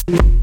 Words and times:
You 0.10 0.37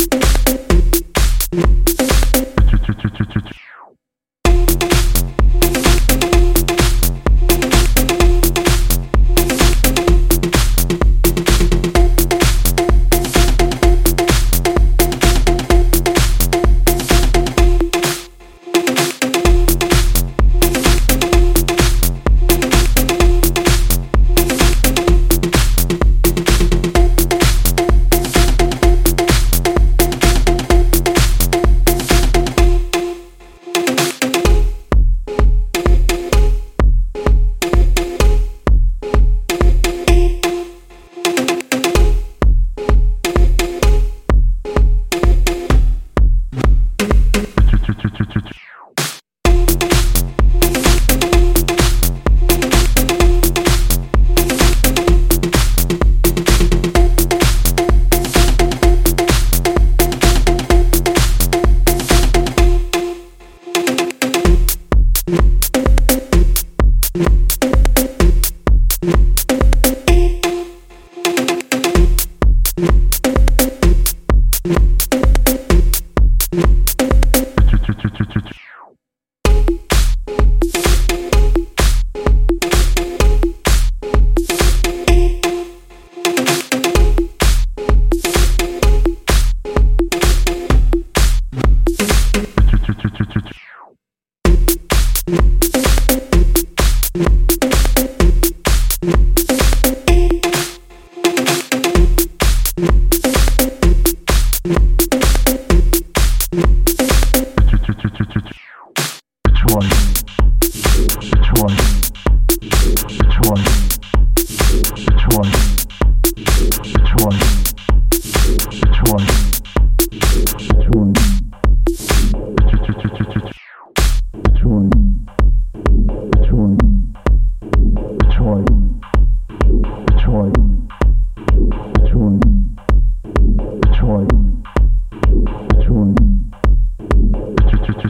Detroit. 130.24 130.73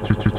чуть-чуть 0.01 0.34